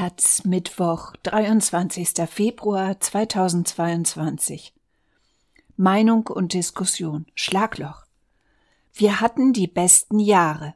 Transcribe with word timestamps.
Taz 0.00 0.46
Mittwoch, 0.46 1.12
23. 1.24 2.26
Februar 2.26 2.98
2022. 2.98 4.72
Meinung 5.76 6.26
und 6.26 6.54
Diskussion. 6.54 7.26
Schlagloch. 7.34 8.06
Wir 8.94 9.20
hatten 9.20 9.52
die 9.52 9.66
besten 9.66 10.18
Jahre. 10.18 10.72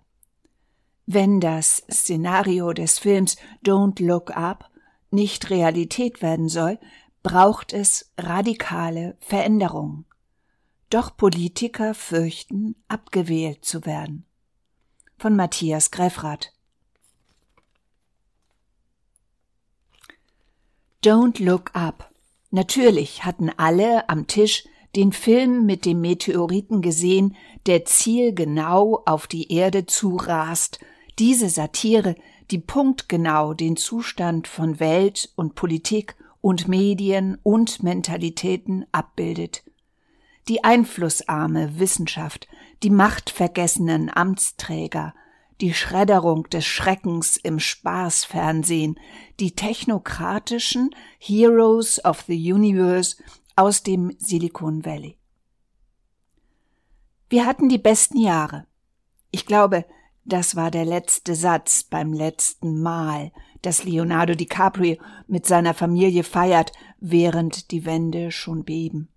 Wenn 1.06 1.40
das 1.40 1.84
Szenario 1.90 2.74
des 2.74 2.98
Films 2.98 3.38
Don't 3.64 4.04
Look 4.04 4.36
Up 4.36 4.70
nicht 5.10 5.48
Realität 5.48 6.20
werden 6.20 6.50
soll, 6.50 6.78
braucht 7.22 7.72
es 7.72 8.12
radikale 8.18 9.16
Veränderungen. 9.20 10.04
Doch 10.90 11.16
Politiker 11.16 11.94
fürchten, 11.94 12.76
abgewählt 12.88 13.64
zu 13.64 13.86
werden. 13.86 14.26
Von 15.16 15.34
Matthias 15.34 15.90
Greffrath. 15.90 16.53
Don't 21.04 21.38
Look 21.38 21.70
Up. 21.74 22.10
Natürlich 22.50 23.26
hatten 23.26 23.50
alle 23.58 24.08
am 24.08 24.26
Tisch 24.26 24.64
den 24.96 25.12
Film 25.12 25.66
mit 25.66 25.84
dem 25.84 26.00
Meteoriten 26.00 26.80
gesehen, 26.80 27.36
der 27.66 27.84
zielgenau 27.84 29.02
auf 29.04 29.26
die 29.26 29.52
Erde 29.52 29.84
zurast, 29.84 30.80
diese 31.18 31.50
Satire, 31.50 32.14
die 32.50 32.58
punktgenau 32.58 33.52
den 33.52 33.76
Zustand 33.76 34.48
von 34.48 34.80
Welt 34.80 35.30
und 35.36 35.54
Politik 35.54 36.16
und 36.40 36.68
Medien 36.68 37.36
und 37.42 37.82
Mentalitäten 37.82 38.86
abbildet. 38.90 39.62
Die 40.48 40.64
einflussarme 40.64 41.78
Wissenschaft, 41.78 42.48
die 42.82 42.88
machtvergessenen 42.88 44.10
Amtsträger, 44.14 45.12
die 45.60 45.74
Schredderung 45.74 46.48
des 46.50 46.64
Schreckens 46.64 47.36
im 47.36 47.58
Spaßfernsehen, 47.60 48.98
die 49.40 49.54
technokratischen 49.54 50.94
Heroes 51.18 52.04
of 52.04 52.22
the 52.26 52.52
Universe 52.52 53.16
aus 53.56 53.82
dem 53.82 54.14
Silicon 54.18 54.84
Valley. 54.84 55.16
Wir 57.28 57.46
hatten 57.46 57.68
die 57.68 57.78
besten 57.78 58.18
Jahre. 58.18 58.66
Ich 59.30 59.46
glaube, 59.46 59.84
das 60.24 60.56
war 60.56 60.70
der 60.70 60.84
letzte 60.84 61.34
Satz 61.34 61.84
beim 61.84 62.12
letzten 62.12 62.80
Mal, 62.80 63.32
dass 63.62 63.84
Leonardo 63.84 64.34
DiCaprio 64.34 64.96
mit 65.26 65.46
seiner 65.46 65.74
Familie 65.74 66.24
feiert, 66.24 66.72
während 67.00 67.70
die 67.70 67.84
Wände 67.84 68.30
schon 68.30 68.64
beben. 68.64 69.08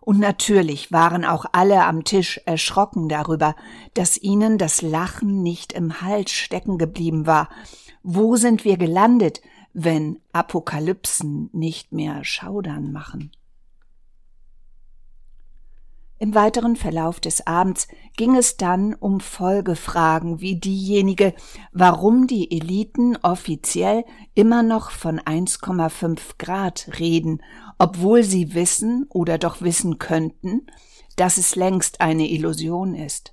Und 0.00 0.18
natürlich 0.18 0.92
waren 0.92 1.24
auch 1.24 1.44
alle 1.52 1.84
am 1.84 2.04
Tisch 2.04 2.40
erschrocken 2.46 3.08
darüber, 3.08 3.54
dass 3.94 4.16
ihnen 4.16 4.56
das 4.56 4.80
Lachen 4.82 5.42
nicht 5.42 5.72
im 5.72 6.00
Hals 6.00 6.32
stecken 6.32 6.78
geblieben 6.78 7.26
war. 7.26 7.50
Wo 8.02 8.36
sind 8.36 8.64
wir 8.64 8.78
gelandet, 8.78 9.42
wenn 9.72 10.18
Apokalypsen 10.32 11.50
nicht 11.52 11.92
mehr 11.92 12.24
Schaudern 12.24 12.92
machen? 12.92 13.30
Im 16.22 16.34
weiteren 16.34 16.76
Verlauf 16.76 17.18
des 17.18 17.46
Abends 17.46 17.88
ging 18.14 18.36
es 18.36 18.58
dann 18.58 18.92
um 18.92 19.20
Folgefragen 19.20 20.42
wie 20.42 20.60
diejenige, 20.60 21.32
warum 21.72 22.26
die 22.26 22.52
Eliten 22.52 23.16
offiziell 23.22 24.04
immer 24.34 24.62
noch 24.62 24.90
von 24.90 25.18
1,5 25.18 26.36
Grad 26.36 26.90
reden, 27.00 27.42
obwohl 27.78 28.22
sie 28.22 28.52
wissen 28.52 29.06
oder 29.08 29.38
doch 29.38 29.62
wissen 29.62 29.98
könnten, 29.98 30.66
dass 31.16 31.38
es 31.38 31.56
längst 31.56 32.02
eine 32.02 32.28
Illusion 32.28 32.94
ist. 32.94 33.32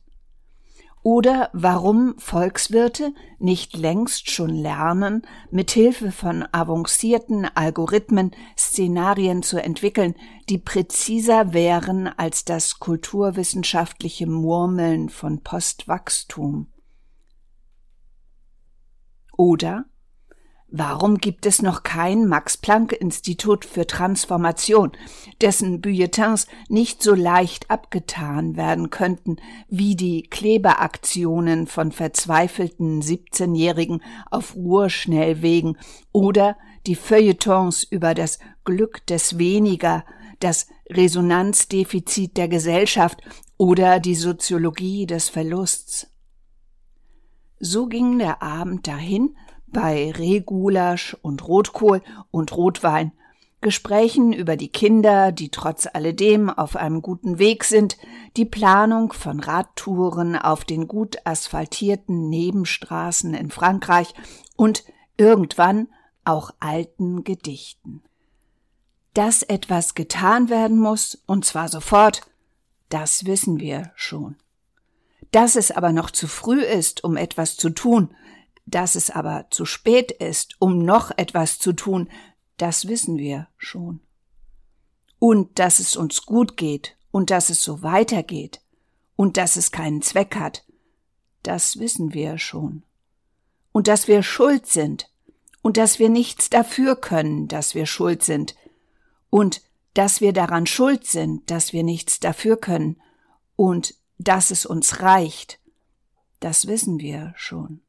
Oder 1.09 1.49
warum 1.53 2.15
Volkswirte 2.17 3.13
nicht 3.39 3.77
längst 3.77 4.29
schon 4.29 4.49
lernen, 4.49 5.21
mit 5.49 5.71
Hilfe 5.71 6.11
von 6.11 6.45
avancierten 6.51 7.45
Algorithmen 7.45 8.31
Szenarien 8.57 9.41
zu 9.41 9.63
entwickeln, 9.63 10.15
die 10.49 10.57
präziser 10.57 11.53
wären 11.53 12.07
als 12.07 12.43
das 12.43 12.79
kulturwissenschaftliche 12.79 14.27
Murmeln 14.27 15.07
von 15.07 15.43
Postwachstum. 15.43 16.67
Oder 19.37 19.85
Warum 20.69 21.19
gibt 21.19 21.45
es 21.45 21.61
noch 21.61 21.83
kein 21.83 22.27
Max-Planck-Institut 22.27 23.63
für 23.63 23.87
Transformation, 23.87 24.91
dessen 25.39 25.79
Bulletins 25.79 26.45
nicht 26.67 27.01
so 27.01 27.15
leicht 27.15 27.71
abgetan 27.71 28.57
werden 28.57 28.89
könnten 28.89 29.37
wie 29.69 29.95
die 29.95 30.23
Klebeaktionen 30.23 31.67
von 31.67 31.93
verzweifelten 31.93 33.01
17-Jährigen 33.01 34.03
auf 34.29 34.55
Ruhrschnellwegen 34.55 35.77
oder 36.11 36.57
die 36.85 36.95
Feuilletons 36.95 37.83
über 37.83 38.13
das 38.13 38.39
Glück 38.65 39.05
des 39.07 39.37
Weniger, 39.37 40.03
das 40.41 40.67
Resonanzdefizit 40.89 42.35
der 42.35 42.49
Gesellschaft 42.49 43.21
oder 43.55 44.01
die 44.01 44.15
Soziologie 44.15 45.05
des 45.05 45.29
Verlusts. 45.29 46.11
So 47.59 47.87
ging 47.87 48.19
der 48.19 48.41
Abend 48.41 48.85
dahin, 48.85 49.35
bei 49.77 50.09
Rehgulasch 50.09 51.15
und 51.21 51.47
Rotkohl 51.47 52.01
und 52.31 52.51
Rotwein, 52.57 53.11
Gesprächen 53.61 54.33
über 54.33 54.57
die 54.57 54.69
Kinder, 54.69 55.31
die 55.31 55.49
trotz 55.49 55.87
alledem 55.93 56.49
auf 56.49 56.75
einem 56.75 57.03
guten 57.03 57.37
Weg 57.37 57.63
sind, 57.63 57.95
die 58.37 58.45
Planung 58.45 59.13
von 59.13 59.39
Radtouren 59.39 60.35
auf 60.35 60.65
den 60.65 60.87
gut 60.87 61.17
asphaltierten 61.25 62.27
Nebenstraßen 62.27 63.35
in 63.35 63.51
Frankreich 63.51 64.15
und 64.55 64.83
irgendwann 65.15 65.89
auch 66.25 66.49
alten 66.59 67.23
Gedichten. 67.23 68.01
Dass 69.13 69.43
etwas 69.43 69.93
getan 69.93 70.49
werden 70.49 70.79
muss, 70.79 71.21
und 71.27 71.45
zwar 71.45 71.69
sofort, 71.69 72.21
das 72.89 73.25
wissen 73.25 73.59
wir 73.59 73.91
schon. 73.93 74.37
Dass 75.29 75.55
es 75.55 75.69
aber 75.69 75.91
noch 75.91 76.09
zu 76.09 76.27
früh 76.27 76.61
ist, 76.61 77.03
um 77.03 77.15
etwas 77.15 77.57
zu 77.57 77.69
tun, 77.69 78.09
dass 78.67 78.95
es 78.95 79.09
aber 79.09 79.47
zu 79.49 79.65
spät 79.65 80.11
ist, 80.11 80.57
um 80.59 80.83
noch 80.83 81.11
etwas 81.17 81.57
zu 81.57 81.73
tun, 81.73 82.09
das 82.57 82.87
wissen 82.87 83.17
wir 83.17 83.47
schon. 83.57 84.01
Und 85.19 85.57
dass 85.57 85.79
es 85.79 85.95
uns 85.95 86.25
gut 86.25 86.57
geht 86.57 86.97
und 87.11 87.31
dass 87.31 87.49
es 87.49 87.63
so 87.63 87.81
weitergeht 87.81 88.61
und 89.15 89.37
dass 89.37 89.55
es 89.55 89.71
keinen 89.71 90.01
Zweck 90.01 90.35
hat, 90.35 90.65
das 91.43 91.79
wissen 91.79 92.13
wir 92.13 92.37
schon. 92.37 92.83
Und 93.71 93.87
dass 93.87 94.07
wir 94.07 94.21
schuld 94.21 94.67
sind 94.67 95.09
und 95.61 95.77
dass 95.77 95.97
wir 95.97 96.09
nichts 96.09 96.49
dafür 96.49 96.97
können, 96.97 97.47
dass 97.47 97.73
wir 97.73 97.85
schuld 97.85 98.21
sind 98.21 98.55
und 99.29 99.61
dass 99.93 100.19
wir 100.19 100.33
daran 100.33 100.67
schuld 100.67 101.07
sind, 101.07 101.49
dass 101.49 101.71
wir 101.71 101.83
nichts 101.83 102.19
dafür 102.19 102.57
können 102.57 103.01
und 103.55 103.95
dass 104.17 104.51
es 104.51 104.65
uns 104.65 105.01
reicht, 105.01 105.59
das 106.41 106.67
wissen 106.67 106.99
wir 106.99 107.33
schon. 107.37 107.81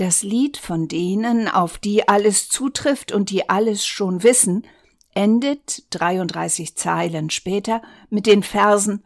Das 0.00 0.22
Lied 0.22 0.56
von 0.56 0.88
denen, 0.88 1.46
auf 1.46 1.76
die 1.76 2.08
alles 2.08 2.48
zutrifft 2.48 3.12
und 3.12 3.28
die 3.28 3.50
alles 3.50 3.84
schon 3.84 4.22
wissen, 4.22 4.66
endet 5.12 5.94
33 5.94 6.74
Zeilen 6.74 7.28
später 7.28 7.82
mit 8.08 8.24
den 8.24 8.42
Versen 8.42 9.04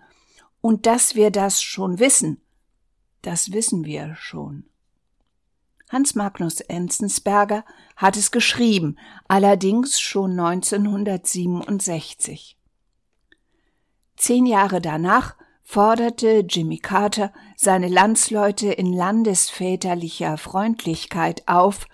Und 0.61 0.87
dass 0.87 1.17
wir 1.17 1.33
das 1.33 1.61
schon 1.61 1.99
wissen, 1.99 2.41
das 3.23 3.51
wissen 3.51 3.85
wir 3.85 4.15
schon. 4.15 4.67
Hans 5.89 6.15
Magnus 6.15 6.61
Enzensberger 6.61 7.65
hat 7.97 8.17
es 8.17 8.31
geschrieben, 8.31 8.97
allerdings 9.27 9.99
schon 9.99 10.39
1967. 10.39 12.57
Zehn 14.15 14.47
Jahre 14.47 14.81
danach 14.81 15.35
forderte 15.75 16.45
Jimmy 16.49 16.79
Carter 16.79 17.33
seine 17.57 17.89
Landsleute 17.89 18.69
in 18.69 18.93
landesväterlicher 18.93 20.39
Freundlichkeit 20.39 21.43
auf, 21.49 21.89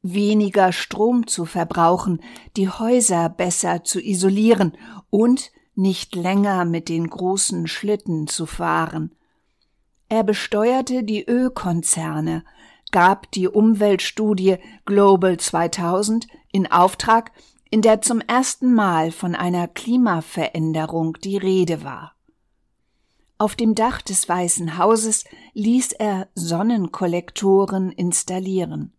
weniger 0.00 0.72
Strom 0.72 1.26
zu 1.26 1.44
verbrauchen, 1.44 2.22
die 2.56 2.70
Häuser 2.70 3.28
besser 3.28 3.84
zu 3.84 4.00
isolieren 4.00 4.72
und 5.10 5.52
nicht 5.74 6.14
länger 6.14 6.64
mit 6.64 6.88
den 6.88 7.10
großen 7.10 7.66
Schlitten 7.66 8.26
zu 8.26 8.46
fahren. 8.46 9.14
Er 10.08 10.22
besteuerte 10.22 11.04
die 11.04 11.22
Ölkonzerne, 11.22 12.42
gab 12.90 13.30
die 13.32 13.48
Umweltstudie 13.48 14.56
Global 14.86 15.36
2000 15.36 16.26
in 16.52 16.72
Auftrag, 16.72 17.32
in 17.68 17.82
der 17.82 18.00
zum 18.00 18.22
ersten 18.22 18.72
Mal 18.72 19.12
von 19.12 19.34
einer 19.34 19.68
Klimaveränderung 19.68 21.18
die 21.22 21.36
Rede 21.36 21.84
war. 21.84 22.15
Auf 23.38 23.54
dem 23.54 23.74
Dach 23.74 24.00
des 24.00 24.28
Weißen 24.28 24.78
Hauses 24.78 25.24
ließ 25.52 25.92
er 25.92 26.28
Sonnenkollektoren 26.34 27.92
installieren. 27.92 28.92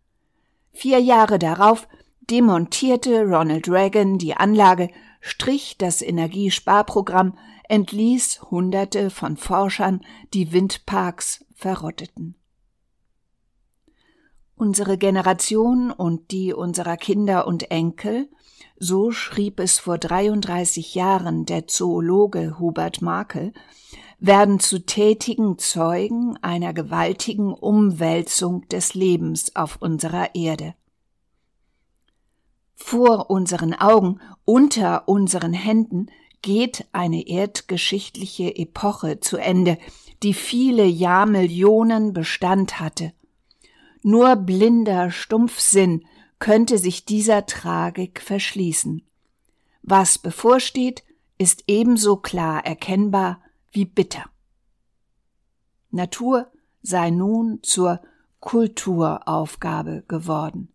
Vier 0.70 1.00
Jahre 1.00 1.40
darauf 1.40 1.88
demontierte 2.30 3.22
Ronald 3.24 3.68
Reagan 3.68 4.18
die 4.18 4.34
Anlage, 4.34 4.90
strich 5.20 5.76
das 5.76 6.02
Energiesparprogramm, 6.02 7.36
entließ 7.68 8.42
Hunderte 8.50 9.10
von 9.10 9.36
Forschern, 9.36 10.02
die 10.32 10.52
Windparks 10.52 11.44
verrotteten. 11.56 12.36
Unsere 14.54 14.98
Generation 14.98 15.90
und 15.90 16.30
die 16.30 16.52
unserer 16.52 16.96
Kinder 16.96 17.46
und 17.46 17.70
Enkel, 17.72 18.28
so 18.78 19.10
schrieb 19.10 19.58
es 19.58 19.78
vor 19.78 19.98
33 19.98 20.94
Jahren 20.94 21.44
der 21.44 21.66
Zoologe 21.66 22.58
Hubert 22.58 23.02
Markel, 23.02 23.52
werden 24.18 24.58
zu 24.58 24.84
tätigen 24.84 25.58
Zeugen 25.58 26.36
einer 26.42 26.72
gewaltigen 26.72 27.54
Umwälzung 27.54 28.66
des 28.68 28.94
Lebens 28.94 29.54
auf 29.54 29.76
unserer 29.80 30.34
Erde. 30.34 30.74
Vor 32.74 33.30
unseren 33.30 33.74
Augen, 33.74 34.20
unter 34.44 35.08
unseren 35.08 35.52
Händen 35.52 36.06
geht 36.42 36.86
eine 36.92 37.26
erdgeschichtliche 37.28 38.54
Epoche 38.56 39.20
zu 39.20 39.36
Ende, 39.36 39.78
die 40.22 40.34
viele 40.34 40.84
Jahrmillionen 40.84 42.12
Bestand 42.12 42.80
hatte. 42.80 43.12
Nur 44.02 44.36
blinder 44.36 45.10
Stumpfsinn 45.10 46.04
könnte 46.38 46.78
sich 46.78 47.04
dieser 47.04 47.46
Tragik 47.46 48.20
verschließen. 48.20 49.02
Was 49.82 50.18
bevorsteht, 50.18 51.02
ist 51.36 51.64
ebenso 51.66 52.16
klar 52.16 52.64
erkennbar 52.64 53.40
wie 53.70 53.84
bitter. 53.84 54.24
Natur 55.90 56.50
sei 56.82 57.10
nun 57.10 57.60
zur 57.62 58.00
Kulturaufgabe 58.40 60.04
geworden. 60.06 60.68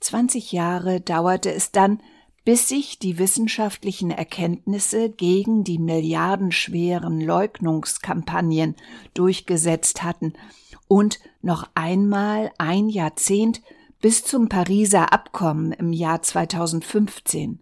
Zwanzig 0.00 0.50
Jahre 0.52 1.00
dauerte 1.00 1.52
es 1.52 1.70
dann, 1.70 2.02
bis 2.44 2.68
sich 2.68 2.98
die 2.98 3.18
wissenschaftlichen 3.18 4.10
Erkenntnisse 4.10 5.10
gegen 5.10 5.62
die 5.62 5.78
milliardenschweren 5.78 7.20
Leugnungskampagnen 7.20 8.74
durchgesetzt 9.14 10.02
hatten 10.02 10.32
und 10.88 11.20
noch 11.40 11.70
einmal 11.74 12.50
ein 12.58 12.88
Jahrzehnt 12.88 13.62
bis 14.00 14.24
zum 14.24 14.48
Pariser 14.48 15.12
Abkommen 15.12 15.70
im 15.70 15.92
Jahr 15.92 16.20
2015. 16.22 17.60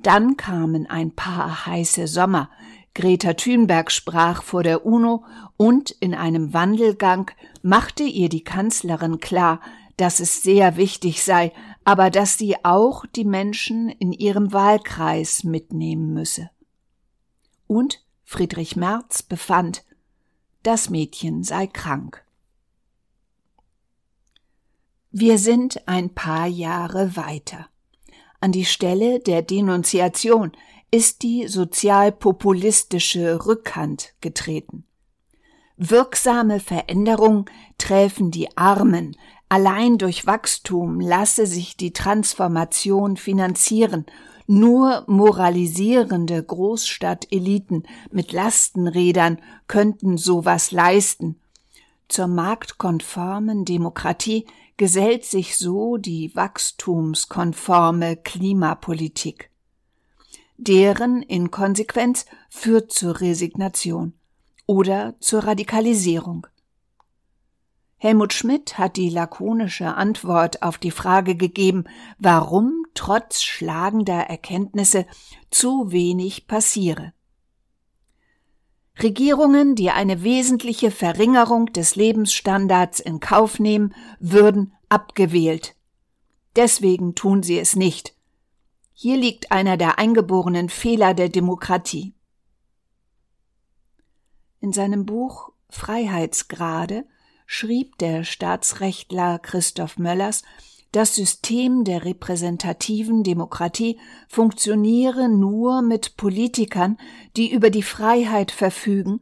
Dann 0.00 0.36
kamen 0.36 0.86
ein 0.86 1.12
paar 1.12 1.66
heiße 1.66 2.06
Sommer. 2.06 2.50
Greta 2.94 3.34
Thunberg 3.34 3.90
sprach 3.90 4.42
vor 4.42 4.62
der 4.62 4.86
UNO 4.86 5.24
und 5.56 5.90
in 5.90 6.14
einem 6.14 6.52
Wandelgang 6.52 7.30
machte 7.62 8.04
ihr 8.04 8.28
die 8.28 8.44
Kanzlerin 8.44 9.20
klar, 9.20 9.60
dass 9.96 10.20
es 10.20 10.42
sehr 10.42 10.76
wichtig 10.76 11.22
sei, 11.22 11.52
aber 11.84 12.10
dass 12.10 12.38
sie 12.38 12.64
auch 12.64 13.04
die 13.06 13.24
Menschen 13.24 13.88
in 13.88 14.12
ihrem 14.12 14.52
Wahlkreis 14.52 15.44
mitnehmen 15.44 16.14
müsse. 16.14 16.50
Und 17.66 18.04
Friedrich 18.24 18.76
Merz 18.76 19.22
befand, 19.22 19.84
das 20.62 20.90
Mädchen 20.90 21.42
sei 21.44 21.66
krank. 21.66 22.24
Wir 25.10 25.38
sind 25.38 25.88
ein 25.88 26.14
paar 26.14 26.46
Jahre 26.46 27.16
weiter. 27.16 27.68
An 28.40 28.52
die 28.52 28.64
Stelle 28.64 29.20
der 29.20 29.42
Denunziation 29.42 30.52
ist 30.90 31.22
die 31.22 31.48
sozialpopulistische 31.48 33.46
Rückhand 33.46 34.14
getreten. 34.20 34.84
Wirksame 35.76 36.60
Veränderungen 36.60 37.44
träfen 37.78 38.30
die 38.30 38.56
Armen, 38.56 39.16
Allein 39.48 39.96
durch 39.96 40.26
Wachstum 40.26 41.00
lasse 41.00 41.46
sich 41.46 41.76
die 41.76 41.92
Transformation 41.92 43.16
finanzieren. 43.16 44.04
Nur 44.46 45.04
moralisierende 45.06 46.42
Großstadteliten 46.42 47.84
mit 48.10 48.32
Lastenrädern 48.32 49.40
könnten 49.66 50.18
sowas 50.18 50.70
leisten. 50.70 51.40
Zur 52.08 52.26
marktkonformen 52.26 53.64
Demokratie 53.64 54.46
gesellt 54.78 55.26
sich 55.26 55.58
so 55.58 55.98
die 55.98 56.34
wachstumskonforme 56.34 58.16
Klimapolitik. 58.16 59.50
Deren 60.56 61.22
Inkonsequenz 61.22 62.24
führt 62.48 62.92
zur 62.92 63.20
Resignation 63.20 64.14
oder 64.66 65.14
zur 65.20 65.44
Radikalisierung. 65.44 66.46
Helmut 67.96 68.32
Schmidt 68.32 68.78
hat 68.78 68.96
die 68.96 69.10
lakonische 69.10 69.94
Antwort 69.94 70.62
auf 70.62 70.78
die 70.78 70.92
Frage 70.92 71.34
gegeben, 71.34 71.84
warum 72.18 72.84
trotz 72.94 73.42
schlagender 73.42 74.30
Erkenntnisse 74.30 75.06
zu 75.50 75.90
wenig 75.90 76.46
passiere. 76.46 77.12
Regierungen, 79.02 79.74
die 79.74 79.90
eine 79.90 80.22
wesentliche 80.22 80.90
Verringerung 80.90 81.66
des 81.66 81.94
Lebensstandards 81.96 83.00
in 83.00 83.20
Kauf 83.20 83.58
nehmen, 83.58 83.94
würden 84.18 84.72
abgewählt. 84.88 85.76
Deswegen 86.56 87.14
tun 87.14 87.42
sie 87.42 87.58
es 87.58 87.76
nicht. 87.76 88.14
Hier 88.92 89.16
liegt 89.16 89.52
einer 89.52 89.76
der 89.76 89.98
eingeborenen 89.98 90.68
Fehler 90.68 91.14
der 91.14 91.28
Demokratie. 91.28 92.14
In 94.60 94.72
seinem 94.72 95.06
Buch 95.06 95.52
Freiheitsgrade 95.70 97.06
schrieb 97.46 97.96
der 97.98 98.24
Staatsrechtler 98.24 99.38
Christoph 99.38 99.98
Möllers, 99.98 100.42
das 100.92 101.14
System 101.14 101.84
der 101.84 102.04
repräsentativen 102.04 103.22
Demokratie 103.22 103.98
funktioniere 104.28 105.28
nur 105.28 105.82
mit 105.82 106.16
Politikern, 106.16 106.96
die 107.36 107.52
über 107.52 107.70
die 107.70 107.82
Freiheit 107.82 108.50
verfügen, 108.50 109.20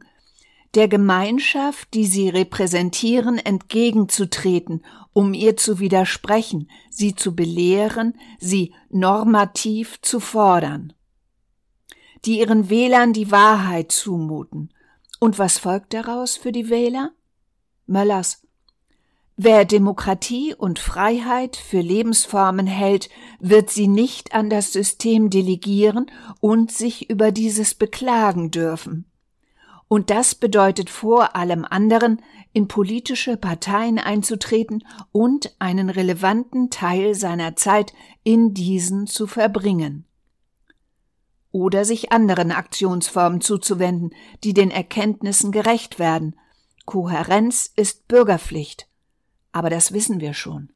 der 0.75 0.87
Gemeinschaft, 0.87 1.93
die 1.93 2.05
sie 2.05 2.29
repräsentieren, 2.29 3.37
entgegenzutreten, 3.37 4.85
um 5.11 5.33
ihr 5.33 5.57
zu 5.57 5.79
widersprechen, 5.79 6.69
sie 6.89 7.15
zu 7.15 7.35
belehren, 7.35 8.13
sie 8.39 8.73
normativ 8.89 9.99
zu 10.01 10.19
fordern, 10.19 10.93
die 12.25 12.39
ihren 12.39 12.69
Wählern 12.69 13.11
die 13.11 13.31
Wahrheit 13.31 13.91
zumuten. 13.91 14.73
Und 15.19 15.39
was 15.39 15.57
folgt 15.57 15.93
daraus 15.93 16.37
für 16.37 16.51
die 16.51 16.69
Wähler? 16.69 17.11
Möllers. 17.87 18.46
Wer 19.39 19.65
Demokratie 19.65 20.55
und 20.55 20.79
Freiheit 20.79 21.57
für 21.57 21.79
Lebensformen 21.79 22.65
hält, 22.65 23.07
wird 23.39 23.69
sie 23.69 23.87
nicht 23.87 24.33
an 24.33 24.49
das 24.49 24.73
System 24.73 25.29
delegieren 25.29 26.09
und 26.39 26.71
sich 26.71 27.11
über 27.11 27.31
dieses 27.31 27.75
beklagen 27.75 28.49
dürfen. 28.49 29.05
Und 29.87 30.09
das 30.09 30.33
bedeutet 30.33 30.89
vor 30.89 31.35
allem 31.35 31.65
anderen, 31.65 32.23
in 32.51 32.67
politische 32.67 33.37
Parteien 33.37 33.99
einzutreten 33.99 34.83
und 35.11 35.55
einen 35.59 35.91
relevanten 35.91 36.71
Teil 36.71 37.13
seiner 37.13 37.55
Zeit 37.55 37.93
in 38.23 38.55
diesen 38.55 39.05
zu 39.05 39.27
verbringen. 39.27 40.05
Oder 41.51 41.85
sich 41.85 42.11
anderen 42.11 42.51
Aktionsformen 42.51 43.41
zuzuwenden, 43.41 44.15
die 44.43 44.55
den 44.55 44.71
Erkenntnissen 44.71 45.51
gerecht 45.51 45.99
werden, 45.99 46.35
Kohärenz 46.85 47.71
ist 47.75 48.07
Bürgerpflicht. 48.07 48.87
Aber 49.57 49.71
das 49.71 49.91
wissen 49.91 50.21
wir 50.21 50.35
schon. 50.35 50.69